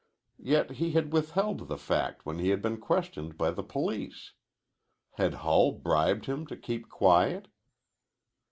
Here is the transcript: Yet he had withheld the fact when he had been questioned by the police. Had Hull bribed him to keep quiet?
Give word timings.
Yet 0.41 0.71
he 0.81 0.93
had 0.93 1.13
withheld 1.13 1.67
the 1.67 1.77
fact 1.77 2.25
when 2.25 2.39
he 2.39 2.49
had 2.49 2.59
been 2.59 2.79
questioned 2.79 3.37
by 3.37 3.51
the 3.51 3.61
police. 3.61 4.31
Had 5.17 5.35
Hull 5.45 5.73
bribed 5.73 6.25
him 6.25 6.47
to 6.47 6.57
keep 6.57 6.89
quiet? 6.89 7.49